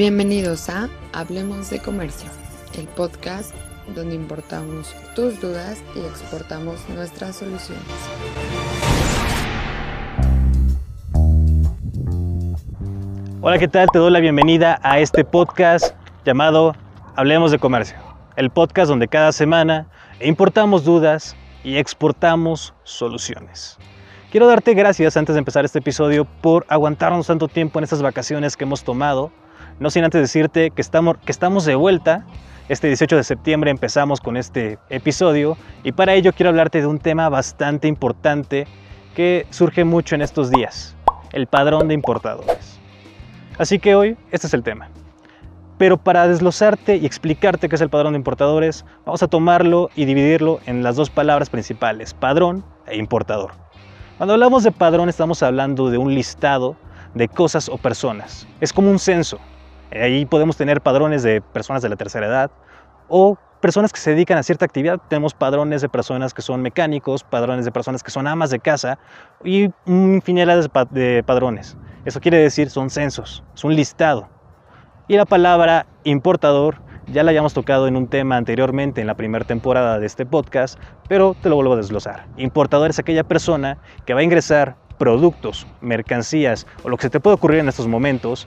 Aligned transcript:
Bienvenidos 0.00 0.70
a 0.70 0.88
Hablemos 1.12 1.68
de 1.68 1.78
Comercio, 1.78 2.30
el 2.72 2.86
podcast 2.86 3.54
donde 3.94 4.14
importamos 4.14 4.96
tus 5.14 5.38
dudas 5.42 5.82
y 5.94 5.98
exportamos 5.98 6.88
nuestras 6.88 7.36
soluciones. 7.36 7.84
Hola, 13.42 13.58
¿qué 13.58 13.68
tal? 13.68 13.88
Te 13.92 13.98
doy 13.98 14.10
la 14.10 14.20
bienvenida 14.20 14.80
a 14.82 15.00
este 15.00 15.22
podcast 15.22 15.94
llamado 16.24 16.74
Hablemos 17.14 17.50
de 17.50 17.58
Comercio, 17.58 17.98
el 18.36 18.48
podcast 18.48 18.88
donde 18.88 19.06
cada 19.06 19.32
semana 19.32 19.86
importamos 20.22 20.82
dudas 20.82 21.36
y 21.62 21.76
exportamos 21.76 22.72
soluciones. 22.84 23.76
Quiero 24.30 24.46
darte 24.46 24.72
gracias 24.72 25.18
antes 25.18 25.34
de 25.34 25.40
empezar 25.40 25.66
este 25.66 25.80
episodio 25.80 26.24
por 26.24 26.64
aguantarnos 26.70 27.26
tanto 27.26 27.48
tiempo 27.48 27.78
en 27.78 27.84
estas 27.84 28.00
vacaciones 28.00 28.56
que 28.56 28.64
hemos 28.64 28.82
tomado 28.82 29.30
no 29.80 29.88
sin 29.90 30.04
antes 30.04 30.20
decirte 30.20 30.70
que 30.70 30.82
estamos, 30.82 31.16
que 31.16 31.32
estamos 31.32 31.64
de 31.64 31.74
vuelta. 31.74 32.24
Este 32.68 32.86
18 32.86 33.16
de 33.16 33.24
septiembre 33.24 33.70
empezamos 33.70 34.20
con 34.20 34.36
este 34.36 34.78
episodio 34.90 35.56
y 35.82 35.92
para 35.92 36.14
ello 36.14 36.32
quiero 36.32 36.50
hablarte 36.50 36.80
de 36.80 36.86
un 36.86 36.98
tema 36.98 37.28
bastante 37.30 37.88
importante 37.88 38.68
que 39.16 39.46
surge 39.50 39.84
mucho 39.84 40.14
en 40.14 40.22
estos 40.22 40.50
días, 40.50 40.94
el 41.32 41.46
padrón 41.46 41.88
de 41.88 41.94
importadores. 41.94 42.78
Así 43.58 43.78
que 43.78 43.96
hoy 43.96 44.16
este 44.30 44.46
es 44.46 44.54
el 44.54 44.62
tema. 44.62 44.88
Pero 45.78 45.96
para 45.96 46.28
desglosarte 46.28 46.96
y 46.96 47.06
explicarte 47.06 47.70
qué 47.70 47.74
es 47.74 47.80
el 47.80 47.88
padrón 47.88 48.12
de 48.12 48.18
importadores, 48.18 48.84
vamos 49.06 49.22
a 49.22 49.28
tomarlo 49.28 49.88
y 49.96 50.04
dividirlo 50.04 50.60
en 50.66 50.82
las 50.82 50.94
dos 50.94 51.08
palabras 51.08 51.48
principales, 51.48 52.12
padrón 52.12 52.62
e 52.86 52.98
importador. 52.98 53.52
Cuando 54.18 54.34
hablamos 54.34 54.62
de 54.62 54.72
padrón 54.72 55.08
estamos 55.08 55.42
hablando 55.42 55.88
de 55.88 55.96
un 55.96 56.14
listado 56.14 56.76
de 57.14 57.28
cosas 57.28 57.70
o 57.70 57.78
personas. 57.78 58.46
Es 58.60 58.74
como 58.74 58.90
un 58.90 58.98
censo. 58.98 59.40
Ahí 59.92 60.24
podemos 60.24 60.56
tener 60.56 60.80
padrones 60.80 61.22
de 61.22 61.40
personas 61.40 61.82
de 61.82 61.88
la 61.88 61.96
tercera 61.96 62.26
edad 62.26 62.50
o 63.08 63.36
personas 63.60 63.92
que 63.92 64.00
se 64.00 64.10
dedican 64.10 64.38
a 64.38 64.42
cierta 64.42 64.64
actividad. 64.64 65.00
Tenemos 65.08 65.34
padrones 65.34 65.82
de 65.82 65.88
personas 65.88 66.32
que 66.32 66.42
son 66.42 66.62
mecánicos, 66.62 67.24
padrones 67.24 67.64
de 67.64 67.72
personas 67.72 68.02
que 68.02 68.10
son 68.10 68.26
amas 68.26 68.50
de 68.50 68.60
casa 68.60 68.98
y 69.44 69.70
infinidad 69.86 70.70
de 70.90 71.22
padrones. 71.24 71.76
Eso 72.04 72.20
quiere 72.20 72.38
decir 72.38 72.70
son 72.70 72.88
censos, 72.88 73.42
es 73.54 73.64
un 73.64 73.74
listado. 73.74 74.28
Y 75.08 75.16
la 75.16 75.26
palabra 75.26 75.86
importador 76.04 76.76
ya 77.08 77.24
la 77.24 77.32
hayamos 77.32 77.52
tocado 77.52 77.88
en 77.88 77.96
un 77.96 78.06
tema 78.06 78.36
anteriormente 78.36 79.00
en 79.00 79.08
la 79.08 79.16
primera 79.16 79.44
temporada 79.44 79.98
de 79.98 80.06
este 80.06 80.24
podcast, 80.24 80.78
pero 81.08 81.34
te 81.42 81.48
lo 81.48 81.56
vuelvo 81.56 81.72
a 81.74 81.76
desglosar. 81.76 82.26
Importador 82.36 82.90
es 82.90 82.98
aquella 83.00 83.24
persona 83.24 83.78
que 84.06 84.14
va 84.14 84.20
a 84.20 84.22
ingresar 84.22 84.76
productos, 84.98 85.66
mercancías 85.80 86.66
o 86.84 86.88
lo 86.88 86.96
que 86.96 87.04
se 87.04 87.10
te 87.10 87.20
puede 87.20 87.34
ocurrir 87.34 87.60
en 87.60 87.68
estos 87.68 87.88
momentos 87.88 88.46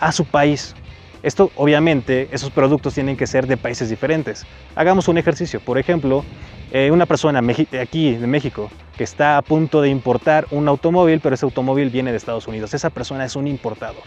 a 0.00 0.12
su 0.12 0.24
país. 0.24 0.74
Esto 1.22 1.50
obviamente, 1.56 2.28
esos 2.30 2.50
productos 2.50 2.94
tienen 2.94 3.16
que 3.16 3.26
ser 3.26 3.46
de 3.46 3.56
países 3.56 3.90
diferentes. 3.90 4.46
Hagamos 4.74 5.08
un 5.08 5.18
ejercicio, 5.18 5.60
por 5.60 5.78
ejemplo, 5.78 6.24
eh, 6.70 6.90
una 6.90 7.06
persona 7.06 7.40
aquí 7.80 8.14
de 8.14 8.26
México 8.26 8.70
que 8.96 9.04
está 9.04 9.36
a 9.36 9.42
punto 9.42 9.82
de 9.82 9.88
importar 9.88 10.46
un 10.50 10.68
automóvil, 10.68 11.20
pero 11.20 11.34
ese 11.34 11.44
automóvil 11.44 11.90
viene 11.90 12.10
de 12.10 12.16
Estados 12.16 12.46
Unidos. 12.46 12.74
Esa 12.74 12.90
persona 12.90 13.24
es 13.24 13.36
un 13.36 13.46
importador. 13.46 14.02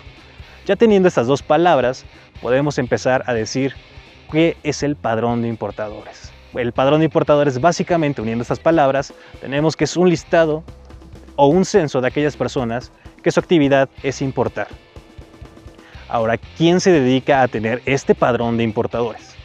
Ya 0.65 0.75
teniendo 0.75 1.07
estas 1.07 1.27
dos 1.27 1.41
palabras, 1.41 2.05
podemos 2.41 2.77
empezar 2.77 3.23
a 3.27 3.33
decir 3.33 3.73
qué 4.31 4.55
es 4.63 4.83
el 4.83 4.95
padrón 4.95 5.41
de 5.41 5.47
importadores. 5.47 6.31
El 6.53 6.73
padrón 6.73 6.99
de 6.99 7.05
importadores, 7.05 7.59
básicamente, 7.59 8.21
uniendo 8.21 8.41
estas 8.41 8.59
palabras, 8.59 9.13
tenemos 9.41 9.75
que 9.75 9.83
es 9.83 9.97
un 9.97 10.09
listado 10.09 10.63
o 11.35 11.47
un 11.47 11.65
censo 11.65 12.01
de 12.01 12.07
aquellas 12.07 12.35
personas 12.35 12.91
que 13.23 13.31
su 13.31 13.39
actividad 13.39 13.89
es 14.03 14.21
importar. 14.21 14.67
Ahora, 16.09 16.37
¿quién 16.57 16.79
se 16.79 16.91
dedica 16.91 17.43
a 17.43 17.47
tener 17.47 17.83
este 17.85 18.15
padrón 18.15 18.57
de 18.57 18.63
importadores? 18.63 19.35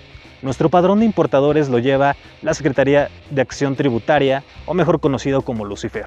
Nuestro 0.41 0.71
padrón 0.71 1.01
de 1.01 1.07
importadores 1.07 1.69
lo 1.69 1.79
lleva 1.79 2.17
la 2.41 2.55
Secretaría 2.55 3.11
de 3.31 3.43
Acción 3.43 3.77
Tributaria, 3.77 4.43
o 4.65 4.73
mejor 4.75 4.99
conocido 4.99 5.43
como 5.43 5.67
Lucifer. 5.67 6.07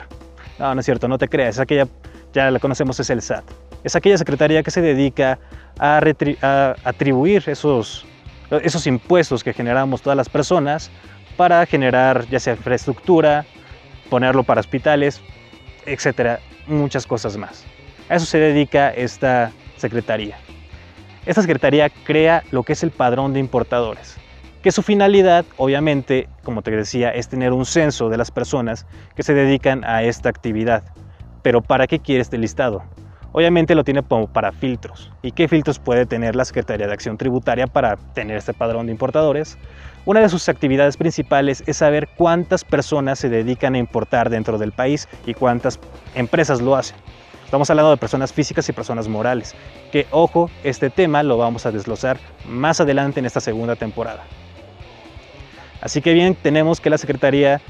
No, 0.57 0.73
no 0.73 0.79
es 0.79 0.85
cierto, 0.85 1.07
no 1.07 1.19
te 1.19 1.27
creas, 1.27 1.55
es 1.55 1.59
aquella, 1.59 1.87
ya 2.33 2.49
la 2.49 2.59
conocemos, 2.59 2.99
es 2.99 3.09
el 3.11 3.21
SAT. 3.21 3.43
Es 3.83 3.95
aquella 3.95 4.17
secretaría 4.17 4.63
que 4.63 4.71
se 4.71 4.81
dedica 4.81 5.37
a, 5.79 6.01
atribuir 6.83 7.43
esos, 7.47 8.05
esos 8.49 8.87
impuestos 8.87 9.43
que 9.43 9.53
generamos 9.53 10.01
todas 10.01 10.17
las 10.17 10.29
personas 10.29 10.89
para 11.35 11.63
generar 11.67 12.27
ya 12.29 12.39
sea 12.39 12.53
infraestructura, 12.53 13.45
ponerlo 14.09 14.43
para 14.43 14.59
hospitales, 14.59 15.21
etcétera, 15.85 16.39
muchas 16.65 17.05
cosas 17.05 17.37
más. 17.37 17.63
A 18.09 18.15
eso 18.15 18.25
se 18.25 18.39
dedica 18.39 18.89
esta 18.89 19.51
secretaría. 19.77 20.37
Esta 21.27 21.41
secretaría 21.41 21.89
crea 21.89 22.41
lo 22.51 22.63
que 22.63 22.71
es 22.71 22.83
el 22.83 22.91
padrón 22.91 23.33
de 23.33 23.41
importadores, 23.41 24.15
que 24.63 24.71
su 24.71 24.81
finalidad, 24.81 25.43
obviamente, 25.57 26.29
como 26.41 26.61
te 26.61 26.71
decía, 26.71 27.09
es 27.09 27.27
tener 27.27 27.51
un 27.51 27.65
censo 27.65 28.07
de 28.07 28.15
las 28.15 28.31
personas 28.31 28.85
que 29.13 29.23
se 29.23 29.33
dedican 29.33 29.83
a 29.83 30.03
esta 30.03 30.29
actividad. 30.29 30.83
Pero 31.41 31.61
¿para 31.61 31.85
qué 31.85 31.99
quiere 31.99 32.21
este 32.21 32.37
listado? 32.37 32.81
Obviamente 33.33 33.75
lo 33.75 33.83
tiene 33.83 34.03
para 34.03 34.53
filtros. 34.53 35.11
¿Y 35.21 35.33
qué 35.33 35.49
filtros 35.49 35.79
puede 35.79 36.05
tener 36.05 36.33
la 36.33 36.45
Secretaría 36.45 36.87
de 36.87 36.93
Acción 36.93 37.17
Tributaria 37.17 37.67
para 37.67 37.97
tener 37.97 38.37
este 38.37 38.53
padrón 38.53 38.85
de 38.85 38.93
importadores? 38.93 39.57
Una 40.05 40.21
de 40.21 40.29
sus 40.29 40.47
actividades 40.47 40.95
principales 40.95 41.61
es 41.67 41.75
saber 41.75 42.07
cuántas 42.15 42.63
personas 42.63 43.19
se 43.19 43.27
dedican 43.27 43.75
a 43.75 43.79
importar 43.79 44.29
dentro 44.29 44.57
del 44.57 44.71
país 44.71 45.09
y 45.25 45.33
cuántas 45.33 45.77
empresas 46.15 46.61
lo 46.61 46.77
hacen. 46.77 46.95
Estamos 47.47 47.69
hablando 47.69 47.91
de 47.91 47.95
personas 47.95 48.33
físicas 48.33 48.67
y 48.67 48.73
personas 48.73 49.07
morales, 49.07 49.55
que 49.89 50.05
ojo, 50.11 50.51
este 50.65 50.89
tema 50.89 51.23
lo 51.23 51.37
vamos 51.37 51.65
a 51.65 51.71
desglosar 51.71 52.17
más 52.45 52.81
adelante 52.81 53.21
en 53.21 53.25
esta 53.25 53.39
segunda 53.39 53.77
temporada. 53.77 54.25
Así 55.79 56.01
que 56.01 56.11
bien, 56.11 56.35
tenemos 56.35 56.81
que 56.81 56.89
la 56.89 56.97
Secretaría 56.97 57.61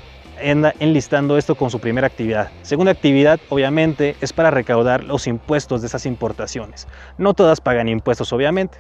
anda 0.44 0.74
enlistando 0.80 1.38
esto 1.38 1.54
con 1.54 1.70
su 1.70 1.80
primera 1.80 2.08
actividad. 2.08 2.50
Segunda 2.64 2.92
actividad, 2.92 3.40
obviamente, 3.50 4.16
es 4.20 4.34
para 4.34 4.50
recaudar 4.50 5.04
los 5.04 5.28
impuestos 5.28 5.82
de 5.82 5.88
esas 5.88 6.08
importaciones. 6.08 6.88
No 7.20 7.36
todas 7.36 7.62
pagan 7.62 7.88
impuestos, 7.88 8.34
obviamente, 8.34 8.80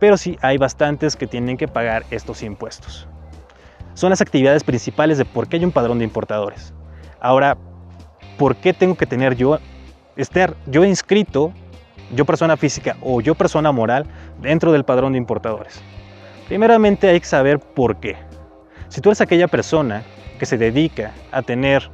pero 0.00 0.16
sí 0.16 0.36
hay 0.42 0.58
bastantes 0.58 1.14
que 1.14 1.28
tienen 1.28 1.56
que 1.56 1.68
pagar 1.68 2.04
estos 2.10 2.42
impuestos. 2.42 3.06
Son 3.94 4.10
las 4.10 4.20
actividades 4.20 4.64
principales 4.64 5.16
de 5.16 5.24
por 5.24 5.46
qué 5.46 5.58
hay 5.58 5.64
un 5.64 5.70
padrón 5.70 5.98
de 5.98 6.04
importadores. 6.04 6.74
Ahora, 7.20 7.56
¿por 8.36 8.56
qué 8.56 8.72
tengo 8.72 8.96
que 8.96 9.06
tener 9.06 9.36
yo 9.36 9.60
estar 10.18 10.56
yo 10.66 10.84
inscrito, 10.84 11.52
yo 12.14 12.24
persona 12.24 12.56
física 12.56 12.96
o 13.02 13.20
yo 13.20 13.34
persona 13.34 13.72
moral, 13.72 14.04
dentro 14.40 14.72
del 14.72 14.84
padrón 14.84 15.12
de 15.12 15.18
importadores. 15.18 15.80
Primeramente 16.48 17.08
hay 17.08 17.20
que 17.20 17.26
saber 17.26 17.60
por 17.60 18.00
qué. 18.00 18.16
Si 18.88 19.00
tú 19.00 19.10
eres 19.10 19.20
aquella 19.20 19.48
persona 19.48 20.02
que 20.38 20.46
se 20.46 20.58
dedica 20.58 21.12
a 21.30 21.42
tener 21.42 21.90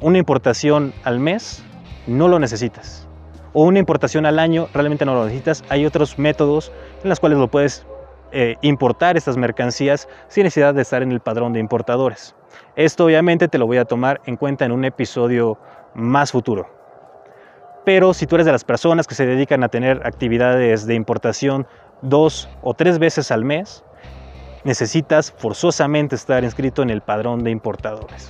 una 0.00 0.18
importación 0.18 0.92
al 1.04 1.18
mes, 1.18 1.64
no 2.06 2.28
lo 2.28 2.38
necesitas. 2.38 3.08
O 3.52 3.64
una 3.64 3.80
importación 3.80 4.24
al 4.24 4.38
año, 4.38 4.68
realmente 4.72 5.04
no 5.04 5.14
lo 5.14 5.24
necesitas. 5.24 5.64
Hay 5.68 5.84
otros 5.84 6.18
métodos 6.18 6.70
en 7.02 7.08
los 7.08 7.18
cuales 7.18 7.38
lo 7.38 7.48
puedes 7.48 7.84
eh, 8.30 8.56
importar 8.60 9.16
estas 9.16 9.36
mercancías 9.36 10.06
sin 10.28 10.44
necesidad 10.44 10.74
de 10.74 10.82
estar 10.82 11.02
en 11.02 11.10
el 11.10 11.20
padrón 11.20 11.54
de 11.54 11.60
importadores. 11.60 12.36
Esto 12.76 13.06
obviamente 13.06 13.48
te 13.48 13.58
lo 13.58 13.66
voy 13.66 13.78
a 13.78 13.84
tomar 13.84 14.20
en 14.26 14.36
cuenta 14.36 14.64
en 14.64 14.72
un 14.72 14.84
episodio 14.84 15.58
más 15.94 16.30
futuro 16.30 16.77
pero 17.88 18.12
si 18.12 18.26
tú 18.26 18.34
eres 18.34 18.44
de 18.44 18.52
las 18.52 18.64
personas 18.64 19.06
que 19.06 19.14
se 19.14 19.24
dedican 19.24 19.64
a 19.64 19.70
tener 19.70 20.02
actividades 20.04 20.86
de 20.86 20.94
importación 20.94 21.66
dos 22.02 22.46
o 22.60 22.74
tres 22.74 22.98
veces 22.98 23.30
al 23.30 23.46
mes, 23.46 23.82
necesitas 24.62 25.32
forzosamente 25.38 26.14
estar 26.14 26.44
inscrito 26.44 26.82
en 26.82 26.90
el 26.90 27.00
padrón 27.00 27.44
de 27.44 27.50
importadores. 27.50 28.28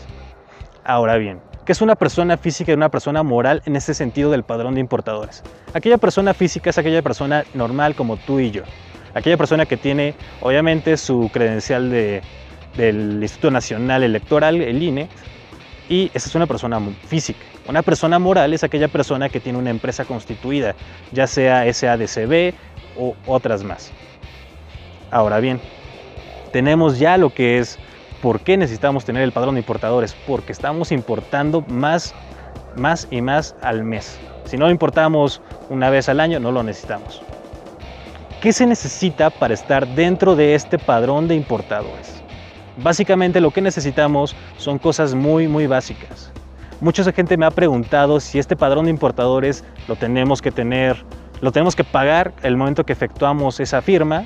Ahora 0.84 1.16
bien, 1.16 1.40
¿qué 1.64 1.72
es 1.72 1.82
una 1.82 1.96
persona 1.96 2.36
física 2.36 2.70
y 2.70 2.76
una 2.76 2.88
persona 2.88 3.24
moral 3.24 3.60
en 3.66 3.74
ese 3.74 3.94
sentido 3.94 4.30
del 4.30 4.44
padrón 4.44 4.74
de 4.74 4.80
importadores? 4.80 5.42
Aquella 5.74 5.98
persona 5.98 6.34
física 6.34 6.70
es 6.70 6.78
aquella 6.78 7.02
persona 7.02 7.42
normal 7.52 7.96
como 7.96 8.16
tú 8.16 8.38
y 8.38 8.52
yo. 8.52 8.62
Aquella 9.14 9.36
persona 9.36 9.66
que 9.66 9.76
tiene 9.76 10.14
obviamente 10.40 10.96
su 10.96 11.30
credencial 11.32 11.90
de, 11.90 12.22
del 12.76 13.20
Instituto 13.20 13.50
Nacional 13.50 14.04
Electoral, 14.04 14.62
el 14.62 14.80
INE, 14.80 15.08
y 15.88 16.10
esa 16.14 16.28
es 16.28 16.34
una 16.34 16.46
persona 16.46 16.80
física. 17.06 17.40
Una 17.68 17.82
persona 17.82 18.18
moral 18.18 18.52
es 18.52 18.64
aquella 18.64 18.88
persona 18.88 19.28
que 19.28 19.40
tiene 19.40 19.58
una 19.58 19.70
empresa 19.70 20.04
constituida, 20.04 20.74
ya 21.12 21.26
sea 21.26 21.72
SADCB 21.72 22.54
o 22.98 23.14
otras 23.26 23.64
más. 23.64 23.90
Ahora 25.10 25.40
bien, 25.40 25.60
tenemos 26.52 26.98
ya 26.98 27.16
lo 27.16 27.30
que 27.30 27.58
es 27.58 27.78
por 28.20 28.40
qué 28.40 28.56
necesitamos 28.56 29.04
tener 29.04 29.22
el 29.22 29.32
padrón 29.32 29.54
de 29.54 29.60
importadores, 29.60 30.14
porque 30.26 30.52
estamos 30.52 30.92
importando 30.92 31.62
más, 31.68 32.14
más 32.76 33.06
y 33.10 33.20
más 33.20 33.54
al 33.62 33.84
mes. 33.84 34.18
Si 34.44 34.56
no 34.56 34.66
lo 34.66 34.70
importamos 34.70 35.40
una 35.68 35.90
vez 35.90 36.08
al 36.08 36.20
año, 36.20 36.40
no 36.40 36.52
lo 36.52 36.62
necesitamos. 36.62 37.22
¿Qué 38.40 38.52
se 38.52 38.66
necesita 38.66 39.30
para 39.30 39.54
estar 39.54 39.86
dentro 39.86 40.36
de 40.36 40.54
este 40.54 40.78
padrón 40.78 41.28
de 41.28 41.34
importadores? 41.34 42.17
Básicamente 42.82 43.40
lo 43.40 43.50
que 43.50 43.60
necesitamos 43.60 44.36
son 44.56 44.78
cosas 44.78 45.14
muy 45.14 45.48
muy 45.48 45.66
básicas. 45.66 46.30
Mucha 46.80 47.02
gente 47.12 47.36
me 47.36 47.44
ha 47.44 47.50
preguntado 47.50 48.20
si 48.20 48.38
este 48.38 48.54
padrón 48.54 48.84
de 48.84 48.92
importadores 48.92 49.64
lo 49.88 49.96
tenemos 49.96 50.40
que 50.40 50.52
tener 50.52 51.04
lo 51.40 51.50
tenemos 51.50 51.74
que 51.74 51.82
pagar 51.82 52.32
el 52.42 52.56
momento 52.56 52.84
que 52.84 52.92
efectuamos 52.92 53.58
esa 53.58 53.82
firma 53.82 54.24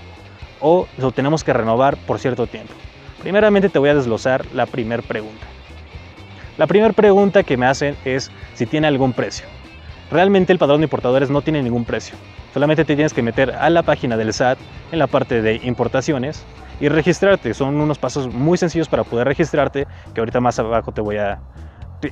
o 0.60 0.86
lo 0.98 1.12
tenemos 1.12 1.44
que 1.44 1.52
renovar 1.54 1.96
por 2.06 2.18
cierto 2.18 2.46
tiempo. 2.46 2.74
Primeramente 3.22 3.70
te 3.70 3.78
voy 3.78 3.88
a 3.88 3.94
desglosar 3.94 4.44
la 4.52 4.66
primera 4.66 5.02
pregunta. 5.02 5.46
La 6.58 6.66
primera 6.66 6.92
pregunta 6.92 7.42
que 7.42 7.56
me 7.56 7.66
hacen 7.66 7.96
es 8.04 8.30
si 8.54 8.66
tiene 8.66 8.86
algún 8.86 9.14
precio. 9.14 9.46
Realmente 10.12 10.52
el 10.52 10.58
padrón 10.58 10.80
de 10.80 10.84
importadores 10.84 11.30
no 11.30 11.40
tiene 11.40 11.62
ningún 11.62 11.86
precio. 11.86 12.16
Solamente 12.52 12.84
te 12.84 12.94
tienes 12.94 13.14
que 13.14 13.22
meter 13.22 13.52
a 13.52 13.70
la 13.70 13.82
página 13.82 14.18
del 14.18 14.34
SAT 14.34 14.58
en 14.92 14.98
la 14.98 15.06
parte 15.06 15.40
de 15.40 15.54
importaciones 15.64 16.44
y 16.80 16.90
registrarte. 16.90 17.54
Son 17.54 17.80
unos 17.80 17.98
pasos 17.98 18.28
muy 18.30 18.58
sencillos 18.58 18.90
para 18.90 19.04
poder 19.04 19.26
registrarte, 19.26 19.86
que 20.12 20.20
ahorita 20.20 20.38
más 20.40 20.58
abajo 20.58 20.92
te 20.92 21.00
voy 21.00 21.16
a... 21.16 21.40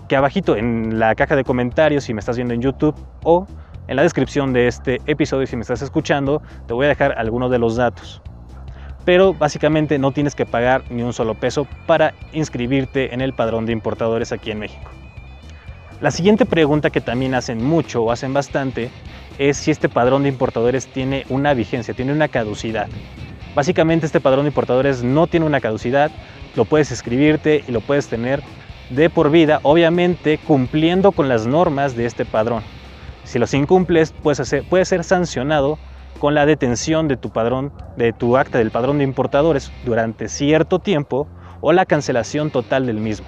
que 0.09 0.17
abajito 0.17 0.57
en 0.57 0.99
la 0.99 1.15
caja 1.15 1.37
de 1.37 1.45
comentarios 1.45 2.05
si 2.05 2.15
me 2.15 2.21
estás 2.21 2.37
viendo 2.37 2.55
en 2.55 2.63
YouTube 2.63 2.95
o 3.23 3.47
en 3.87 3.97
la 3.97 4.03
descripción 4.03 4.55
de 4.55 4.67
este 4.67 5.03
episodio 5.05 5.47
si 5.47 5.57
me 5.57 5.63
estás 5.63 5.83
escuchando, 5.83 6.41
te 6.67 6.73
voy 6.73 6.87
a 6.87 6.89
dejar 6.89 7.19
algunos 7.19 7.51
de 7.51 7.59
los 7.59 7.77
datos. 7.77 8.23
Pero 9.05 9.35
básicamente 9.35 9.99
no 9.99 10.13
tienes 10.13 10.35
que 10.35 10.47
pagar 10.47 10.85
ni 10.89 11.03
un 11.03 11.13
solo 11.13 11.35
peso 11.35 11.67
para 11.87 12.15
inscribirte 12.33 13.13
en 13.13 13.21
el 13.21 13.35
padrón 13.35 13.67
de 13.67 13.73
importadores 13.73 14.33
aquí 14.33 14.53
en 14.53 14.61
México. 14.61 14.91
La 16.01 16.11
siguiente 16.11 16.47
pregunta 16.47 16.89
que 16.89 17.03
también 17.03 17.35
hacen 17.35 17.63
mucho 17.63 18.03
o 18.03 18.11
hacen 18.11 18.33
bastante 18.33 18.91
es 19.37 19.59
si 19.59 19.71
este 19.71 19.91
padrón 19.91 20.23
de 20.23 20.31
importadores 20.31 20.87
tiene 20.87 21.27
una 21.29 21.53
vigencia, 21.53 21.93
tiene 21.93 22.13
una 22.13 22.29
caducidad. 22.29 22.89
Básicamente 23.55 24.07
este 24.07 24.19
padrón 24.19 24.45
de 24.45 24.49
importadores 24.49 25.05
no 25.05 25.27
tiene 25.27 25.45
una 25.45 25.61
caducidad, 25.61 26.11
lo 26.57 26.65
puedes 26.65 26.91
escribirte 26.91 27.65
y 27.69 27.73
lo 27.73 27.83
puedes 27.83 28.09
tener 28.09 28.43
de 28.89 29.11
por 29.11 29.31
vida, 29.31 29.61
obviamente 29.63 30.39
cumpliendo 30.39 31.13
con 31.13 31.29
las 31.29 31.47
normas 31.47 31.95
de 31.95 32.07
este 32.07 32.25
padrón. 32.25 32.63
Si 33.25 33.39
los 33.39 33.53
incumples, 33.53 34.15
puedes, 34.23 34.49
ser 34.89 35.05
sancionado 35.05 35.79
con 36.19 36.35
la 36.35 36.47
detención 36.47 37.09
de 37.09 37.19
tu 37.19 37.29
padrón, 37.29 37.75
de 37.99 38.15
tu 38.15 38.39
acta 38.39 38.57
del 38.57 38.71
padrón 38.71 38.97
de 38.99 39.05
importadores 39.05 39.71
durante 39.85 40.31
cierto 40.31 40.79
tiempo 40.79 41.29
o 41.61 41.73
la 41.73 41.85
cancelación 41.85 42.51
total 42.51 42.87
del 42.87 43.01
mismo. 43.01 43.27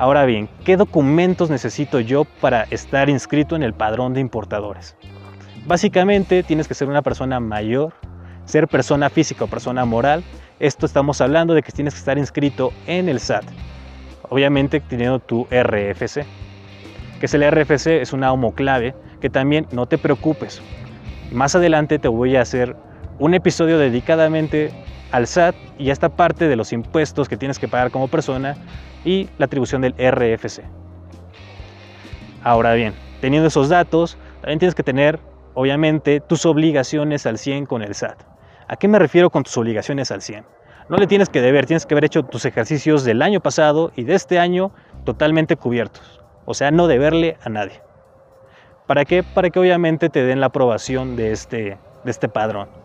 Ahora 0.00 0.24
bien, 0.24 0.48
¿qué 0.64 0.78
documentos 0.78 1.50
necesito 1.50 2.00
yo 2.00 2.24
para 2.24 2.62
estar 2.70 3.10
inscrito 3.10 3.54
en 3.54 3.62
el 3.62 3.74
padrón 3.74 4.14
de 4.14 4.20
importadores? 4.20 4.96
Básicamente 5.66 6.42
tienes 6.42 6.66
que 6.66 6.72
ser 6.72 6.88
una 6.88 7.02
persona 7.02 7.38
mayor, 7.38 7.92
ser 8.46 8.66
persona 8.66 9.10
física 9.10 9.44
o 9.44 9.46
persona 9.46 9.84
moral. 9.84 10.24
Esto 10.58 10.86
estamos 10.86 11.20
hablando 11.20 11.52
de 11.52 11.62
que 11.62 11.70
tienes 11.70 11.92
que 11.92 11.98
estar 11.98 12.16
inscrito 12.16 12.72
en 12.86 13.10
el 13.10 13.20
SAT. 13.20 13.44
Obviamente 14.30 14.80
teniendo 14.80 15.18
tu 15.18 15.46
RFC. 15.50 16.24
Que 17.20 17.26
es 17.26 17.34
el 17.34 17.42
RFC, 17.50 18.00
es 18.00 18.14
una 18.14 18.32
homoclave 18.32 18.94
que 19.20 19.28
también 19.28 19.66
no 19.70 19.84
te 19.84 19.98
preocupes. 19.98 20.62
Más 21.30 21.54
adelante 21.54 21.98
te 21.98 22.08
voy 22.08 22.36
a 22.36 22.40
hacer 22.40 22.74
un 23.18 23.34
episodio 23.34 23.76
dedicadamente 23.76 24.70
al 25.12 25.26
SAT 25.26 25.54
y 25.78 25.90
a 25.90 25.92
esta 25.92 26.08
parte 26.08 26.48
de 26.48 26.56
los 26.56 26.72
impuestos 26.72 27.28
que 27.28 27.36
tienes 27.36 27.58
que 27.58 27.68
pagar 27.68 27.90
como 27.90 28.08
persona 28.08 28.56
y 29.04 29.28
la 29.38 29.46
atribución 29.46 29.82
del 29.82 29.94
RFC. 29.94 30.62
Ahora 32.42 32.74
bien, 32.74 32.94
teniendo 33.20 33.48
esos 33.48 33.68
datos, 33.68 34.16
también 34.40 34.58
tienes 34.58 34.74
que 34.74 34.82
tener, 34.82 35.18
obviamente, 35.54 36.20
tus 36.20 36.46
obligaciones 36.46 37.26
al 37.26 37.38
100 37.38 37.66
con 37.66 37.82
el 37.82 37.94
SAT. 37.94 38.22
¿A 38.68 38.76
qué 38.76 38.88
me 38.88 38.98
refiero 38.98 39.30
con 39.30 39.42
tus 39.42 39.56
obligaciones 39.56 40.10
al 40.10 40.22
100? 40.22 40.44
No 40.88 40.96
le 40.96 41.06
tienes 41.06 41.28
que 41.28 41.40
deber, 41.40 41.66
tienes 41.66 41.86
que 41.86 41.94
haber 41.94 42.04
hecho 42.04 42.24
tus 42.24 42.44
ejercicios 42.44 43.04
del 43.04 43.22
año 43.22 43.40
pasado 43.40 43.92
y 43.94 44.04
de 44.04 44.14
este 44.14 44.38
año 44.38 44.72
totalmente 45.04 45.56
cubiertos. 45.56 46.20
O 46.46 46.54
sea, 46.54 46.70
no 46.70 46.86
deberle 46.86 47.36
a 47.44 47.48
nadie. 47.48 47.80
¿Para 48.86 49.04
qué? 49.04 49.22
Para 49.22 49.50
que 49.50 49.60
obviamente 49.60 50.08
te 50.08 50.24
den 50.24 50.40
la 50.40 50.46
aprobación 50.46 51.14
de 51.14 51.30
este, 51.30 51.78
de 52.04 52.10
este 52.10 52.28
padrón. 52.28 52.79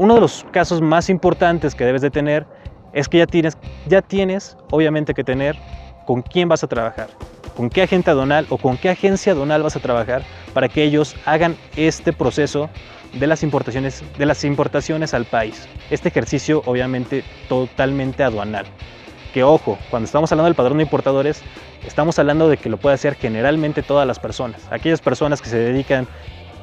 Uno 0.00 0.14
de 0.14 0.22
los 0.22 0.46
casos 0.50 0.80
más 0.80 1.10
importantes 1.10 1.74
que 1.74 1.84
debes 1.84 2.00
de 2.00 2.10
tener 2.10 2.46
es 2.94 3.06
que 3.06 3.18
ya 3.18 3.26
tienes, 3.26 3.58
ya 3.86 4.00
tienes 4.00 4.56
obviamente 4.70 5.12
que 5.12 5.22
tener 5.22 5.58
con 6.06 6.22
quién 6.22 6.48
vas 6.48 6.64
a 6.64 6.68
trabajar, 6.68 7.10
con 7.54 7.68
qué 7.68 7.82
agente 7.82 8.10
aduanal 8.10 8.46
o 8.48 8.56
con 8.56 8.78
qué 8.78 8.88
agencia 8.88 9.32
aduanal 9.32 9.62
vas 9.62 9.76
a 9.76 9.80
trabajar 9.80 10.22
para 10.54 10.70
que 10.70 10.84
ellos 10.84 11.14
hagan 11.26 11.54
este 11.76 12.14
proceso 12.14 12.70
de 13.12 13.26
las 13.26 13.42
importaciones, 13.42 14.02
de 14.16 14.24
las 14.24 14.42
importaciones 14.42 15.12
al 15.12 15.26
país. 15.26 15.68
Este 15.90 16.08
ejercicio 16.08 16.62
obviamente 16.64 17.22
totalmente 17.50 18.22
aduanal. 18.22 18.64
Que 19.34 19.44
ojo, 19.44 19.76
cuando 19.90 20.06
estamos 20.06 20.32
hablando 20.32 20.46
del 20.46 20.54
padrón 20.54 20.78
de 20.78 20.84
importadores, 20.84 21.42
estamos 21.86 22.18
hablando 22.18 22.48
de 22.48 22.56
que 22.56 22.70
lo 22.70 22.78
puede 22.78 22.94
hacer 22.94 23.16
generalmente 23.16 23.82
todas 23.82 24.06
las 24.06 24.18
personas. 24.18 24.66
Aquellas 24.70 25.02
personas 25.02 25.42
que 25.42 25.50
se 25.50 25.58
dedican, 25.58 26.08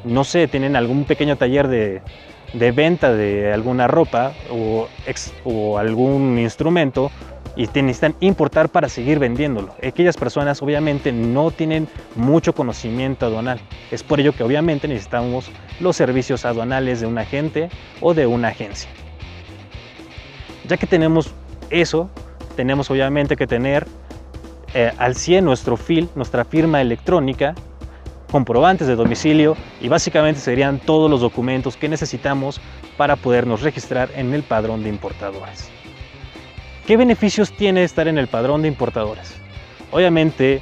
no 0.05 0.23
sé, 0.23 0.47
tienen 0.47 0.75
algún 0.75 1.03
pequeño 1.03 1.35
taller 1.35 1.67
de, 1.67 2.01
de 2.53 2.71
venta 2.71 3.13
de 3.13 3.53
alguna 3.53 3.87
ropa 3.87 4.33
o, 4.49 4.87
o 5.43 5.77
algún 5.77 6.39
instrumento 6.39 7.11
y 7.57 7.67
necesitan 7.81 8.15
importar 8.19 8.69
para 8.69 8.87
seguir 8.87 9.17
vendiéndolo. 9.17 9.73
Aquellas 9.83 10.15
personas 10.15 10.61
obviamente 10.61 11.11
no 11.11 11.49
tienen 11.49 11.87
mucho 12.15 12.53
conocimiento 12.53 13.25
aduanal. 13.25 13.59
Es 13.91 14.03
por 14.03 14.19
ello 14.19 14.31
que 14.31 14.43
obviamente 14.43 14.87
necesitamos 14.87 15.49
los 15.79 15.95
servicios 15.95 16.45
aduanales 16.45 17.01
de 17.01 17.07
un 17.07 17.17
agente 17.17 17.69
o 17.99 18.13
de 18.13 18.27
una 18.27 18.49
agencia. 18.49 18.89
Ya 20.67 20.77
que 20.77 20.85
tenemos 20.85 21.33
eso, 21.71 22.09
tenemos 22.55 22.91
obviamente 22.91 23.35
que 23.35 23.47
tener 23.47 23.87
eh, 24.73 24.91
al 24.97 25.15
100 25.15 25.43
nuestro 25.43 25.77
FIL, 25.77 26.09
nuestra 26.15 26.45
firma 26.45 26.81
electrónica, 26.81 27.55
comprobantes 28.31 28.87
de 28.87 28.95
domicilio 28.95 29.55
y 29.81 29.87
básicamente 29.87 30.39
serían 30.39 30.79
todos 30.79 31.09
los 31.09 31.21
documentos 31.21 31.77
que 31.77 31.89
necesitamos 31.89 32.59
para 32.97 33.15
podernos 33.15 33.61
registrar 33.61 34.09
en 34.15 34.33
el 34.33 34.43
padrón 34.43 34.83
de 34.83 34.89
importadores. 34.89 35.69
¿Qué 36.85 36.97
beneficios 36.97 37.51
tiene 37.51 37.83
estar 37.83 38.07
en 38.07 38.17
el 38.17 38.27
padrón 38.27 38.61
de 38.61 38.67
importadores? 38.67 39.35
Obviamente, 39.91 40.61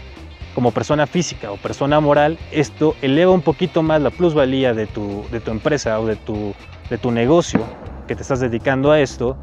como 0.55 0.71
persona 0.71 1.05
física 1.05 1.51
o 1.51 1.57
persona 1.57 1.99
moral, 1.99 2.37
esto 2.51 2.95
eleva 3.01 3.31
un 3.31 3.41
poquito 3.41 3.83
más 3.83 4.01
la 4.01 4.09
plusvalía 4.09 4.73
de 4.73 4.87
tu, 4.87 5.25
de 5.31 5.39
tu 5.39 5.51
empresa 5.51 5.99
o 5.99 6.05
de 6.05 6.15
tu, 6.15 6.53
de 6.89 6.97
tu 6.97 7.11
negocio 7.11 7.61
que 8.07 8.15
te 8.15 8.21
estás 8.21 8.39
dedicando 8.39 8.91
a 8.91 8.99
esto 8.99 9.37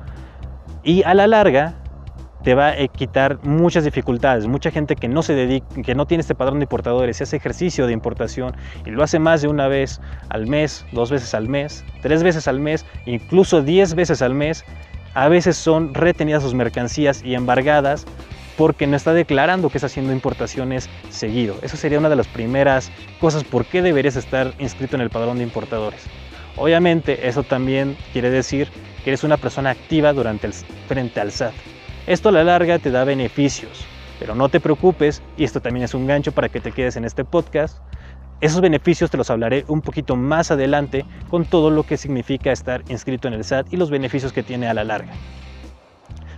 y 0.82 1.02
a 1.02 1.14
la 1.14 1.26
larga 1.26 1.74
te 2.42 2.54
va 2.54 2.70
a 2.70 2.88
quitar 2.88 3.38
muchas 3.42 3.84
dificultades. 3.84 4.46
Mucha 4.46 4.70
gente 4.70 4.96
que 4.96 5.08
no 5.08 5.22
se 5.22 5.34
dedica, 5.34 5.66
que 5.82 5.94
no 5.94 6.06
tiene 6.06 6.22
este 6.22 6.34
padrón 6.34 6.58
de 6.58 6.64
importadores, 6.64 7.20
hace 7.20 7.36
ejercicio 7.36 7.86
de 7.86 7.92
importación 7.92 8.54
y 8.84 8.90
lo 8.90 9.02
hace 9.02 9.18
más 9.18 9.42
de 9.42 9.48
una 9.48 9.68
vez 9.68 10.00
al 10.28 10.46
mes, 10.46 10.84
dos 10.92 11.10
veces 11.10 11.34
al 11.34 11.48
mes, 11.48 11.84
tres 12.02 12.22
veces 12.22 12.48
al 12.48 12.60
mes, 12.60 12.84
incluso 13.06 13.62
diez 13.62 13.94
veces 13.94 14.22
al 14.22 14.34
mes, 14.34 14.64
a 15.14 15.28
veces 15.28 15.56
son 15.56 15.94
retenidas 15.94 16.42
sus 16.42 16.54
mercancías 16.54 17.22
y 17.22 17.34
embargadas 17.34 18.06
porque 18.56 18.86
no 18.86 18.96
está 18.96 19.12
declarando 19.12 19.70
que 19.70 19.78
está 19.78 19.86
haciendo 19.86 20.12
importaciones 20.12 20.88
seguido. 21.10 21.56
Esa 21.62 21.76
sería 21.76 21.98
una 21.98 22.08
de 22.08 22.16
las 22.16 22.28
primeras 22.28 22.90
cosas 23.20 23.44
por 23.44 23.64
qué 23.64 23.82
deberías 23.82 24.16
estar 24.16 24.52
inscrito 24.58 24.96
en 24.96 25.02
el 25.02 25.10
padrón 25.10 25.38
de 25.38 25.44
importadores. 25.44 26.06
Obviamente 26.56 27.28
eso 27.28 27.42
también 27.42 27.96
quiere 28.12 28.30
decir 28.30 28.68
que 29.04 29.10
eres 29.10 29.24
una 29.24 29.36
persona 29.36 29.70
activa 29.70 30.12
durante 30.12 30.46
el, 30.46 30.52
frente 30.52 31.20
al 31.20 31.32
SAT. 31.32 31.54
Esto 32.06 32.30
a 32.30 32.32
la 32.32 32.42
larga 32.42 32.80
te 32.80 32.90
da 32.90 33.04
beneficios, 33.04 33.86
pero 34.18 34.34
no 34.34 34.48
te 34.48 34.58
preocupes, 34.58 35.22
y 35.36 35.44
esto 35.44 35.60
también 35.60 35.84
es 35.84 35.94
un 35.94 36.08
gancho 36.08 36.32
para 36.32 36.48
que 36.48 36.58
te 36.58 36.72
quedes 36.72 36.96
en 36.96 37.04
este 37.04 37.24
podcast. 37.24 37.78
Esos 38.40 38.60
beneficios 38.60 39.08
te 39.08 39.16
los 39.16 39.30
hablaré 39.30 39.64
un 39.68 39.82
poquito 39.82 40.16
más 40.16 40.50
adelante 40.50 41.04
con 41.30 41.44
todo 41.44 41.70
lo 41.70 41.84
que 41.84 41.96
significa 41.96 42.50
estar 42.50 42.82
inscrito 42.88 43.28
en 43.28 43.34
el 43.34 43.44
SAT 43.44 43.72
y 43.72 43.76
los 43.76 43.88
beneficios 43.88 44.32
que 44.32 44.42
tiene 44.42 44.66
a 44.66 44.74
la 44.74 44.82
larga. 44.82 45.12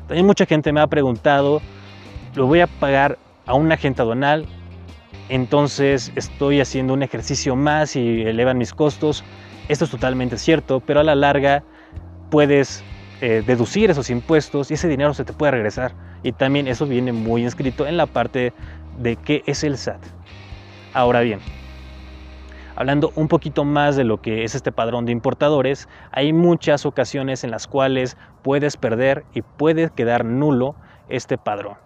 También 0.06 0.26
mucha 0.26 0.44
gente 0.44 0.70
me 0.70 0.80
ha 0.80 0.86
preguntado, 0.86 1.62
¿lo 2.34 2.46
voy 2.46 2.60
a 2.60 2.66
pagar 2.66 3.18
a 3.46 3.54
un 3.54 3.72
agente 3.72 4.02
aduanal? 4.02 4.44
Entonces 5.30 6.12
estoy 6.14 6.60
haciendo 6.60 6.92
un 6.92 7.02
ejercicio 7.02 7.56
más 7.56 7.96
y 7.96 8.20
elevan 8.20 8.58
mis 8.58 8.74
costos. 8.74 9.24
Esto 9.68 9.86
es 9.86 9.90
totalmente 9.90 10.36
cierto, 10.36 10.80
pero 10.80 11.00
a 11.00 11.04
la 11.04 11.14
larga 11.14 11.64
puedes 12.30 12.84
eh, 13.20 13.42
deducir 13.46 13.90
esos 13.90 14.10
impuestos 14.10 14.70
y 14.70 14.74
ese 14.74 14.88
dinero 14.88 15.14
se 15.14 15.24
te 15.24 15.32
puede 15.32 15.52
regresar. 15.52 15.92
Y 16.22 16.32
también 16.32 16.66
eso 16.66 16.86
viene 16.86 17.12
muy 17.12 17.42
inscrito 17.42 17.86
en 17.86 17.96
la 17.96 18.06
parte 18.06 18.52
de 18.98 19.16
qué 19.16 19.42
es 19.46 19.64
el 19.64 19.78
SAT. 19.78 20.00
Ahora 20.92 21.20
bien, 21.20 21.40
hablando 22.76 23.12
un 23.14 23.28
poquito 23.28 23.64
más 23.64 23.96
de 23.96 24.04
lo 24.04 24.20
que 24.20 24.44
es 24.44 24.54
este 24.54 24.72
padrón 24.72 25.06
de 25.06 25.12
importadores, 25.12 25.88
hay 26.12 26.32
muchas 26.32 26.86
ocasiones 26.86 27.44
en 27.44 27.50
las 27.50 27.66
cuales 27.66 28.16
puedes 28.42 28.76
perder 28.76 29.24
y 29.32 29.42
puede 29.42 29.90
quedar 29.90 30.24
nulo 30.24 30.74
este 31.08 31.38
padrón. 31.38 31.76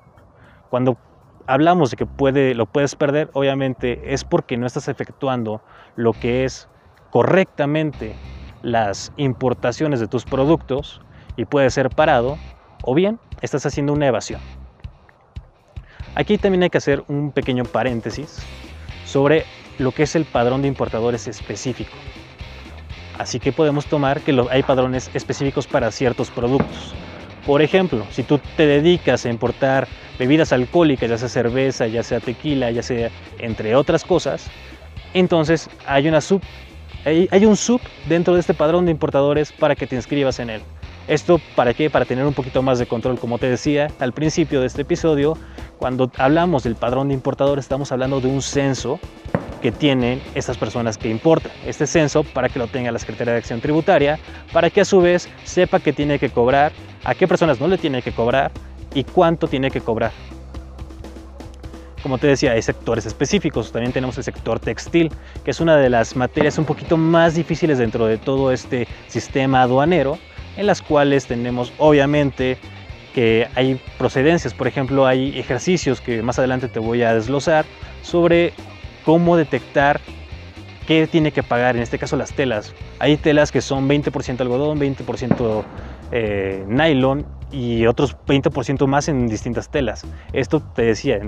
Cuando 0.70 0.98
hablamos 1.46 1.90
de 1.90 1.96
que 1.96 2.06
puede, 2.06 2.54
lo 2.54 2.66
puedes 2.66 2.94
perder, 2.94 3.30
obviamente 3.32 4.12
es 4.12 4.24
porque 4.24 4.56
no 4.56 4.66
estás 4.66 4.88
efectuando 4.88 5.62
lo 5.96 6.12
que 6.12 6.44
es 6.44 6.68
correctamente 7.10 8.14
las 8.62 9.12
importaciones 9.16 10.00
de 10.00 10.08
tus 10.08 10.24
productos 10.24 11.00
y 11.38 11.46
puede 11.46 11.70
ser 11.70 11.88
parado 11.88 12.36
o 12.82 12.94
bien 12.94 13.18
estás 13.40 13.64
haciendo 13.64 13.94
una 13.94 14.08
evasión. 14.08 14.40
Aquí 16.14 16.36
también 16.36 16.64
hay 16.64 16.70
que 16.70 16.78
hacer 16.78 17.04
un 17.06 17.30
pequeño 17.30 17.64
paréntesis 17.64 18.40
sobre 19.06 19.46
lo 19.78 19.92
que 19.92 20.02
es 20.02 20.16
el 20.16 20.24
padrón 20.24 20.62
de 20.62 20.68
importadores 20.68 21.28
específico. 21.28 21.92
Así 23.18 23.38
que 23.38 23.52
podemos 23.52 23.86
tomar 23.86 24.20
que 24.20 24.36
hay 24.50 24.62
padrones 24.64 25.10
específicos 25.14 25.66
para 25.68 25.92
ciertos 25.92 26.30
productos. 26.30 26.92
Por 27.46 27.62
ejemplo, 27.62 28.04
si 28.10 28.24
tú 28.24 28.40
te 28.56 28.66
dedicas 28.66 29.24
a 29.24 29.30
importar 29.30 29.86
bebidas 30.18 30.52
alcohólicas, 30.52 31.08
ya 31.08 31.18
sea 31.18 31.28
cerveza, 31.28 31.86
ya 31.86 32.02
sea 32.02 32.18
tequila, 32.18 32.72
ya 32.72 32.82
sea 32.82 33.10
entre 33.38 33.76
otras 33.76 34.04
cosas, 34.04 34.50
entonces 35.14 35.70
hay, 35.86 36.10
sub, 36.20 36.42
hay 37.04 37.46
un 37.46 37.56
sub 37.56 37.80
dentro 38.08 38.34
de 38.34 38.40
este 38.40 38.54
padrón 38.54 38.86
de 38.86 38.90
importadores 38.90 39.52
para 39.52 39.76
que 39.76 39.86
te 39.86 39.94
inscribas 39.94 40.40
en 40.40 40.50
él. 40.50 40.62
¿Esto 41.08 41.40
para 41.56 41.72
qué? 41.72 41.88
Para 41.88 42.04
tener 42.04 42.26
un 42.26 42.34
poquito 42.34 42.60
más 42.60 42.78
de 42.78 42.84
control, 42.84 43.18
como 43.18 43.38
te 43.38 43.48
decía 43.48 43.88
al 43.98 44.12
principio 44.12 44.60
de 44.60 44.66
este 44.66 44.82
episodio, 44.82 45.38
cuando 45.78 46.12
hablamos 46.18 46.64
del 46.64 46.76
padrón 46.76 47.08
de 47.08 47.14
importadores 47.14 47.64
estamos 47.64 47.90
hablando 47.92 48.20
de 48.20 48.28
un 48.28 48.42
censo 48.42 49.00
que 49.62 49.72
tienen 49.72 50.20
estas 50.34 50.58
personas 50.58 50.98
que 50.98 51.08
importan. 51.08 51.50
Este 51.64 51.86
censo 51.86 52.24
para 52.24 52.50
que 52.50 52.58
lo 52.58 52.66
tenga 52.66 52.92
la 52.92 52.98
Secretaría 52.98 53.32
de 53.32 53.38
Acción 53.38 53.62
Tributaria, 53.62 54.18
para 54.52 54.68
que 54.68 54.82
a 54.82 54.84
su 54.84 55.00
vez 55.00 55.30
sepa 55.44 55.80
qué 55.80 55.94
tiene 55.94 56.18
que 56.18 56.28
cobrar, 56.28 56.72
a 57.04 57.14
qué 57.14 57.26
personas 57.26 57.58
no 57.58 57.68
le 57.68 57.78
tiene 57.78 58.02
que 58.02 58.12
cobrar 58.12 58.50
y 58.92 59.02
cuánto 59.04 59.48
tiene 59.48 59.70
que 59.70 59.80
cobrar. 59.80 60.12
Como 62.02 62.18
te 62.18 62.26
decía, 62.26 62.52
hay 62.52 62.60
sectores 62.60 63.06
específicos. 63.06 63.72
También 63.72 63.92
tenemos 63.94 64.18
el 64.18 64.24
sector 64.24 64.60
textil, 64.60 65.10
que 65.42 65.52
es 65.52 65.60
una 65.60 65.78
de 65.78 65.88
las 65.88 66.16
materias 66.16 66.58
un 66.58 66.66
poquito 66.66 66.98
más 66.98 67.34
difíciles 67.34 67.78
dentro 67.78 68.06
de 68.06 68.18
todo 68.18 68.52
este 68.52 68.86
sistema 69.08 69.62
aduanero, 69.62 70.18
en 70.58 70.66
las 70.66 70.82
cuales 70.82 71.26
tenemos 71.26 71.72
obviamente 71.78 72.58
que 73.14 73.48
hay 73.54 73.80
procedencias, 73.96 74.52
por 74.52 74.66
ejemplo 74.66 75.06
hay 75.06 75.38
ejercicios 75.38 76.00
que 76.02 76.22
más 76.22 76.38
adelante 76.38 76.68
te 76.68 76.80
voy 76.80 77.02
a 77.02 77.14
desglosar 77.14 77.64
sobre 78.02 78.52
cómo 79.04 79.36
detectar 79.36 80.00
qué 80.86 81.06
tiene 81.06 81.32
que 81.32 81.42
pagar, 81.42 81.76
en 81.76 81.82
este 81.82 81.98
caso 81.98 82.16
las 82.16 82.32
telas. 82.32 82.74
Hay 82.98 83.16
telas 83.16 83.52
que 83.52 83.60
son 83.60 83.88
20% 83.88 84.40
algodón, 84.40 84.80
20% 84.80 85.64
eh, 86.10 86.64
nylon 86.66 87.24
y 87.52 87.86
otros 87.86 88.16
20% 88.26 88.86
más 88.86 89.08
en 89.08 89.28
distintas 89.28 89.70
telas. 89.70 90.04
Esto 90.32 90.60
te 90.60 90.82
decía, 90.82 91.20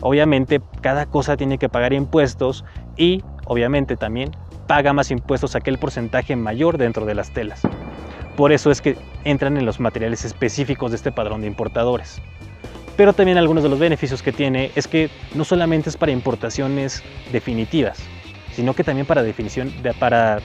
obviamente 0.00 0.60
cada 0.80 1.06
cosa 1.06 1.36
tiene 1.36 1.58
que 1.58 1.68
pagar 1.68 1.92
impuestos 1.92 2.64
y 2.96 3.22
obviamente 3.46 3.96
también 3.96 4.32
paga 4.66 4.92
más 4.92 5.10
impuestos 5.10 5.54
aquel 5.54 5.78
porcentaje 5.78 6.34
mayor 6.34 6.78
dentro 6.78 7.06
de 7.06 7.14
las 7.14 7.32
telas. 7.32 7.62
Por 8.36 8.52
eso 8.52 8.70
es 8.70 8.80
que 8.80 8.96
entran 9.24 9.56
en 9.56 9.66
los 9.66 9.80
materiales 9.80 10.24
específicos 10.24 10.90
de 10.90 10.96
este 10.96 11.12
padrón 11.12 11.42
de 11.42 11.46
importadores. 11.46 12.20
Pero 12.96 13.12
también 13.12 13.38
algunos 13.38 13.62
de 13.62 13.68
los 13.68 13.78
beneficios 13.78 14.22
que 14.22 14.32
tiene 14.32 14.70
es 14.74 14.86
que 14.86 15.10
no 15.34 15.44
solamente 15.44 15.88
es 15.88 15.96
para 15.96 16.12
importaciones 16.12 17.02
definitivas, 17.32 18.02
sino 18.52 18.74
que 18.74 18.84
también 18.84 19.06
para, 19.06 19.22
definición, 19.22 19.72
para 19.98 20.40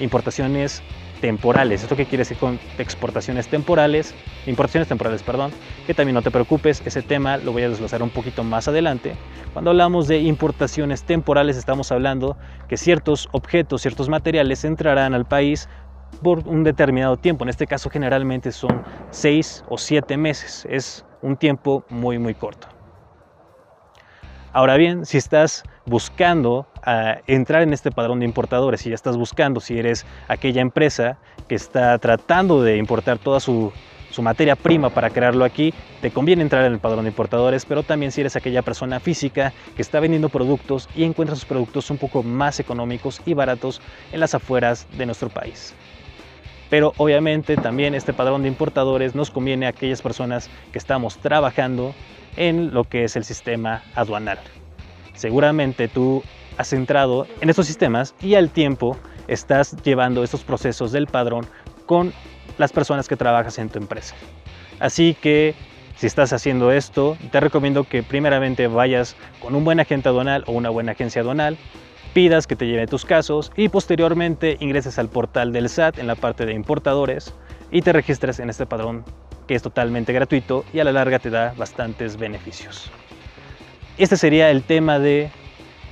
importaciones 0.00 0.82
temporales. 1.20 1.82
¿Esto 1.82 1.96
qué 1.96 2.06
quiere 2.06 2.22
decir 2.22 2.36
con 2.36 2.58
exportaciones 2.78 3.48
temporales? 3.48 4.14
Importaciones 4.46 4.88
temporales, 4.88 5.22
perdón. 5.22 5.50
Que 5.86 5.94
también 5.94 6.14
no 6.14 6.22
te 6.22 6.30
preocupes, 6.30 6.82
ese 6.84 7.02
tema 7.02 7.36
lo 7.36 7.52
voy 7.52 7.62
a 7.62 7.68
desglosar 7.68 8.02
un 8.02 8.10
poquito 8.10 8.44
más 8.44 8.68
adelante. 8.68 9.14
Cuando 9.52 9.70
hablamos 9.70 10.08
de 10.08 10.20
importaciones 10.20 11.02
temporales 11.02 11.56
estamos 11.56 11.90
hablando 11.92 12.36
que 12.68 12.76
ciertos 12.76 13.28
objetos, 13.32 13.82
ciertos 13.82 14.08
materiales 14.08 14.64
entrarán 14.64 15.14
al 15.14 15.26
país 15.26 15.68
por 16.22 16.46
un 16.46 16.64
determinado 16.64 17.16
tiempo. 17.16 17.44
En 17.44 17.50
este 17.50 17.66
caso 17.66 17.90
generalmente 17.90 18.52
son 18.52 18.82
seis 19.10 19.64
o 19.68 19.78
siete 19.78 20.16
meses. 20.16 20.66
Es 20.70 21.04
un 21.22 21.36
tiempo 21.36 21.84
muy 21.88 22.18
muy 22.18 22.34
corto. 22.34 22.68
Ahora 24.52 24.76
bien, 24.76 25.04
si 25.04 25.18
estás 25.18 25.62
buscando 25.84 26.66
ah, 26.82 27.18
entrar 27.26 27.62
en 27.62 27.72
este 27.72 27.90
padrón 27.90 28.20
de 28.20 28.24
importadores, 28.24 28.80
si 28.80 28.88
ya 28.88 28.94
estás 28.94 29.16
buscando, 29.16 29.60
si 29.60 29.78
eres 29.78 30.06
aquella 30.26 30.62
empresa 30.62 31.18
que 31.48 31.54
está 31.54 31.98
tratando 31.98 32.62
de 32.62 32.78
importar 32.78 33.18
toda 33.18 33.40
su, 33.40 33.72
su 34.10 34.22
materia 34.22 34.56
prima 34.56 34.88
para 34.90 35.10
crearlo 35.10 35.44
aquí, 35.44 35.74
te 36.00 36.10
conviene 36.10 36.42
entrar 36.42 36.64
en 36.64 36.72
el 36.72 36.78
padrón 36.78 37.04
de 37.04 37.10
importadores, 37.10 37.66
pero 37.66 37.82
también 37.82 38.10
si 38.10 38.22
eres 38.22 38.36
aquella 38.36 38.62
persona 38.62 39.00
física 39.00 39.52
que 39.76 39.82
está 39.82 40.00
vendiendo 40.00 40.30
productos 40.30 40.88
y 40.96 41.04
encuentra 41.04 41.36
sus 41.36 41.44
productos 41.44 41.90
un 41.90 41.98
poco 41.98 42.22
más 42.22 42.58
económicos 42.58 43.20
y 43.26 43.34
baratos 43.34 43.82
en 44.12 44.20
las 44.20 44.34
afueras 44.34 44.86
de 44.96 45.06
nuestro 45.06 45.28
país 45.28 45.74
pero 46.70 46.92
obviamente 46.96 47.56
también 47.56 47.94
este 47.94 48.12
padrón 48.12 48.42
de 48.42 48.48
importadores 48.48 49.14
nos 49.14 49.30
conviene 49.30 49.66
a 49.66 49.70
aquellas 49.70 50.02
personas 50.02 50.50
que 50.72 50.78
estamos 50.78 51.18
trabajando 51.18 51.94
en 52.36 52.72
lo 52.72 52.84
que 52.84 53.04
es 53.04 53.16
el 53.16 53.24
sistema 53.24 53.82
aduanal. 53.94 54.38
Seguramente 55.14 55.88
tú 55.88 56.22
has 56.56 56.72
entrado 56.72 57.26
en 57.40 57.50
estos 57.50 57.66
sistemas 57.66 58.14
y 58.20 58.34
al 58.34 58.50
tiempo 58.50 58.96
estás 59.26 59.76
llevando 59.82 60.22
estos 60.22 60.44
procesos 60.44 60.92
del 60.92 61.06
padrón 61.06 61.46
con 61.86 62.12
las 62.58 62.72
personas 62.72 63.08
que 63.08 63.16
trabajas 63.16 63.58
en 63.58 63.68
tu 63.68 63.78
empresa. 63.78 64.14
Así 64.78 65.14
que 65.14 65.54
si 65.96 66.06
estás 66.06 66.32
haciendo 66.32 66.70
esto, 66.70 67.16
te 67.32 67.40
recomiendo 67.40 67.84
que 67.84 68.02
primeramente 68.04 68.68
vayas 68.68 69.16
con 69.40 69.56
un 69.56 69.64
buen 69.64 69.80
agente 69.80 70.08
aduanal 70.08 70.44
o 70.46 70.52
una 70.52 70.70
buena 70.70 70.92
agencia 70.92 71.22
aduanal 71.22 71.58
pidas 72.12 72.46
que 72.46 72.56
te 72.56 72.66
lleve 72.66 72.86
tus 72.86 73.04
casos 73.04 73.52
y 73.56 73.68
posteriormente 73.68 74.56
ingreses 74.60 74.98
al 74.98 75.08
portal 75.08 75.52
del 75.52 75.68
SAT 75.68 75.98
en 75.98 76.06
la 76.06 76.14
parte 76.14 76.46
de 76.46 76.54
importadores 76.54 77.34
y 77.70 77.82
te 77.82 77.92
registres 77.92 78.40
en 78.40 78.50
este 78.50 78.66
padrón 78.66 79.04
que 79.46 79.54
es 79.54 79.62
totalmente 79.62 80.12
gratuito 80.12 80.64
y 80.72 80.80
a 80.80 80.84
la 80.84 80.92
larga 80.92 81.18
te 81.18 81.30
da 81.30 81.54
bastantes 81.56 82.16
beneficios. 82.16 82.90
Este 83.96 84.16
sería 84.16 84.50
el 84.50 84.62
tema 84.62 84.98
de 84.98 85.30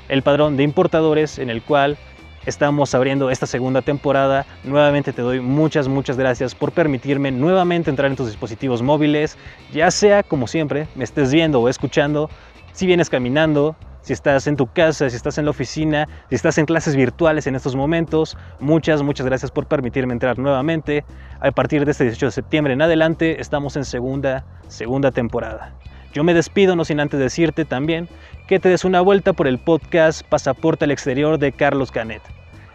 el 0.08 0.22
padrón 0.22 0.56
de 0.56 0.62
importadores 0.62 1.38
en 1.38 1.50
el 1.50 1.62
cual 1.62 1.96
estamos 2.44 2.94
abriendo 2.94 3.30
esta 3.30 3.46
segunda 3.46 3.82
temporada. 3.82 4.46
Nuevamente 4.62 5.12
te 5.12 5.22
doy 5.22 5.40
muchas, 5.40 5.88
muchas 5.88 6.16
gracias 6.16 6.54
por 6.54 6.70
permitirme 6.72 7.32
nuevamente 7.32 7.90
entrar 7.90 8.10
en 8.10 8.16
tus 8.16 8.28
dispositivos 8.28 8.82
móviles, 8.82 9.36
ya 9.72 9.90
sea 9.90 10.22
como 10.22 10.46
siempre, 10.46 10.86
me 10.94 11.04
estés 11.04 11.32
viendo 11.32 11.60
o 11.60 11.68
escuchando, 11.68 12.30
si 12.72 12.86
vienes 12.86 13.10
caminando, 13.10 13.74
si 14.06 14.12
estás 14.12 14.46
en 14.46 14.54
tu 14.54 14.68
casa, 14.68 15.10
si 15.10 15.16
estás 15.16 15.36
en 15.36 15.46
la 15.46 15.50
oficina, 15.50 16.08
si 16.28 16.36
estás 16.36 16.58
en 16.58 16.66
clases 16.66 16.94
virtuales 16.94 17.48
en 17.48 17.56
estos 17.56 17.74
momentos. 17.74 18.38
Muchas, 18.60 19.02
muchas 19.02 19.26
gracias 19.26 19.50
por 19.50 19.66
permitirme 19.66 20.12
entrar 20.12 20.38
nuevamente. 20.38 21.04
A 21.40 21.50
partir 21.50 21.84
de 21.84 21.90
este 21.90 22.04
18 22.04 22.26
de 22.26 22.30
septiembre 22.30 22.72
en 22.74 22.82
adelante 22.82 23.40
estamos 23.40 23.74
en 23.74 23.84
segunda, 23.84 24.44
segunda 24.68 25.10
temporada. 25.10 25.72
Yo 26.12 26.22
me 26.22 26.34
despido 26.34 26.76
no 26.76 26.84
sin 26.84 27.00
antes 27.00 27.18
decirte 27.18 27.64
también 27.64 28.08
que 28.46 28.60
te 28.60 28.68
des 28.68 28.84
una 28.84 29.00
vuelta 29.00 29.32
por 29.32 29.48
el 29.48 29.58
podcast 29.58 30.22
Pasaporte 30.28 30.84
al 30.84 30.92
Exterior 30.92 31.36
de 31.36 31.50
Carlos 31.50 31.90
Canet. 31.90 32.22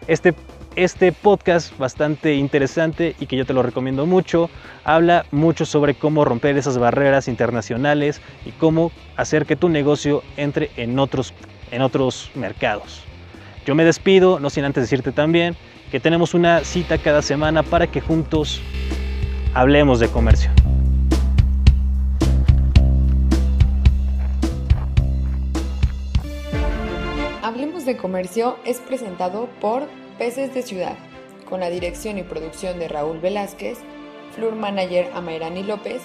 Este 0.08 0.34
este 0.76 1.12
podcast 1.12 1.76
bastante 1.78 2.34
interesante 2.34 3.14
y 3.20 3.26
que 3.26 3.36
yo 3.36 3.44
te 3.44 3.52
lo 3.52 3.62
recomiendo 3.62 4.06
mucho. 4.06 4.50
Habla 4.84 5.26
mucho 5.30 5.66
sobre 5.66 5.94
cómo 5.94 6.24
romper 6.24 6.56
esas 6.56 6.78
barreras 6.78 7.28
internacionales 7.28 8.20
y 8.44 8.50
cómo 8.52 8.92
hacer 9.16 9.46
que 9.46 9.56
tu 9.56 9.68
negocio 9.68 10.22
entre 10.36 10.70
en 10.76 10.98
otros, 10.98 11.34
en 11.70 11.82
otros 11.82 12.30
mercados. 12.34 13.02
Yo 13.66 13.74
me 13.74 13.84
despido, 13.84 14.40
no 14.40 14.50
sin 14.50 14.64
antes 14.64 14.82
decirte 14.82 15.12
también 15.12 15.56
que 15.90 16.00
tenemos 16.00 16.34
una 16.34 16.60
cita 16.60 16.98
cada 16.98 17.22
semana 17.22 17.62
para 17.62 17.86
que 17.86 18.00
juntos 18.00 18.60
hablemos 19.54 20.00
de 20.00 20.08
comercio. 20.08 20.50
Hablemos 27.42 27.84
de 27.84 27.96
comercio 27.96 28.56
es 28.64 28.78
presentado 28.78 29.48
por 29.60 29.86
Peces 30.18 30.52
de 30.54 30.62
Ciudad, 30.62 30.96
con 31.48 31.60
la 31.60 31.70
dirección 31.70 32.18
y 32.18 32.22
producción 32.22 32.78
de 32.78 32.88
Raúl 32.88 33.18
Velázquez, 33.18 33.78
Flur 34.34 34.54
Manager 34.54 35.10
Amairani 35.14 35.62
López, 35.62 36.02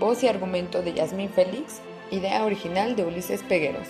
voz 0.00 0.22
y 0.22 0.28
argumento 0.28 0.82
de 0.82 0.94
Yasmín 0.94 1.30
Félix, 1.30 1.80
idea 2.10 2.44
original 2.44 2.96
de 2.96 3.04
Ulises 3.04 3.42
Pegueros. 3.42 3.88